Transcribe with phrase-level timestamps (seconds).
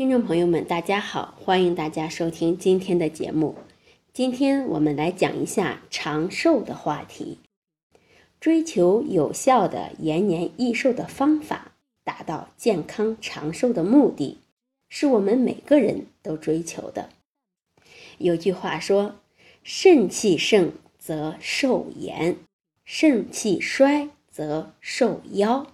[0.00, 3.54] 听众朋友们，大家好，欢迎大家收听今天的节目。
[4.14, 7.36] 今天我们来讲一下长寿的话题，
[8.40, 14.38] 追求有效的延年益寿的方法，达到健康长寿的目的，
[14.88, 17.10] 是我们每个人都追求的。
[18.16, 19.16] 有句话说
[19.62, 22.38] ：“肾气盛则寿延，
[22.86, 25.66] 肾气衰则寿夭。”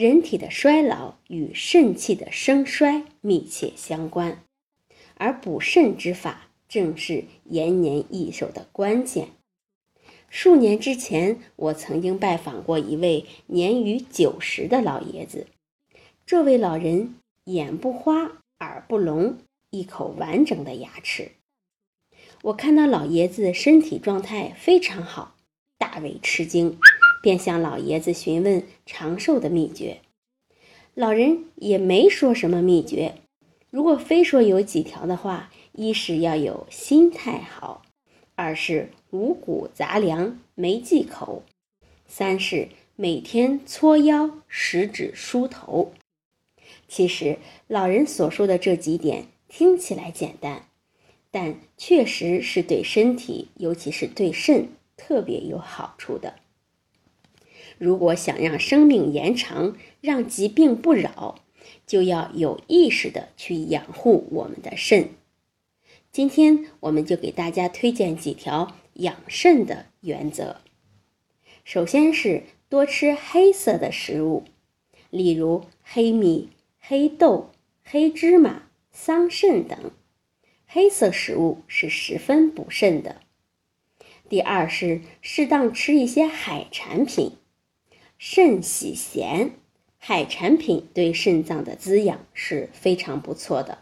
[0.00, 4.42] 人体的衰老与肾气的生衰密切相关，
[5.16, 9.28] 而补肾之法正是延年益寿的关键。
[10.30, 15.46] 数年之前，我曾经拜访过一位年逾九十的老爷子。
[16.24, 19.36] 这位老人眼不花，耳不聋，
[19.68, 21.32] 一口完整的牙齿。
[22.44, 25.36] 我看到老爷子身体状态非常好，
[25.76, 26.78] 大为吃惊。
[27.22, 29.98] 便向老爷子询问长寿的秘诀，
[30.94, 33.14] 老人也没说什么秘诀。
[33.70, 37.82] 如果非说有几条的话，一是要有心态好，
[38.34, 41.44] 二是五谷杂粮没忌口，
[42.06, 45.92] 三是每天搓腰、食指、梳头。
[46.88, 50.66] 其实老人所说的这几点听起来简单，
[51.30, 56.34] 但确实是对身体，尤其是对肾特别有好处的。
[57.80, 61.40] 如果想让生命延长，让疾病不扰，
[61.86, 65.08] 就要有意识的去养护我们的肾。
[66.12, 70.60] 今天我们就给大家推荐几条养肾的原则。
[71.64, 74.44] 首先是多吃黑色的食物，
[75.08, 77.50] 例如黑米、黑豆、
[77.82, 79.90] 黑芝麻、桑葚等，
[80.66, 83.22] 黑色食物是十分补肾的。
[84.28, 87.32] 第二是适当吃一些海产品。
[88.22, 89.52] 肾喜咸，
[89.96, 93.78] 海产品对肾脏的滋养是非常不错的，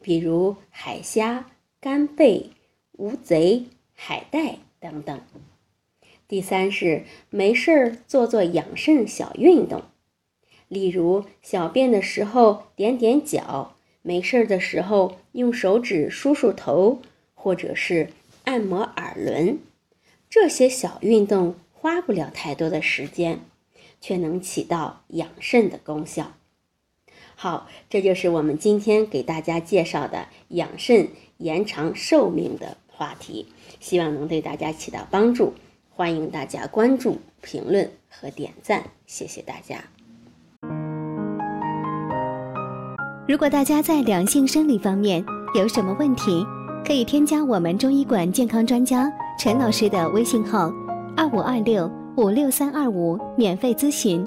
[0.00, 1.50] 比如海虾、
[1.80, 2.50] 干贝、
[2.92, 5.20] 乌贼、海带等等。
[6.28, 9.82] 第三是没事儿做做养肾小运动，
[10.68, 17.02] 例如小便的时候点点脚，没事儿的时候用手指梳梳头，
[17.34, 18.10] 或者是
[18.44, 19.58] 按摩耳轮，
[20.30, 23.40] 这些小运动花不了太多的时间。
[24.00, 26.32] 却能起到养肾的功效。
[27.34, 31.08] 好，这就是我们今天给大家介绍的养肾
[31.38, 33.46] 延长寿命的话题，
[33.78, 35.52] 希望能对大家起到帮助。
[35.90, 39.82] 欢迎大家关注、评论和点赞，谢谢大家。
[43.28, 45.24] 如果大家在两性生理方面
[45.54, 46.44] 有什么问题，
[46.86, 50.72] 可以添加我们中医馆健康专家陈老师的微信号：
[51.16, 52.05] 二五二六。
[52.16, 54.26] 五六三二五，免费咨询。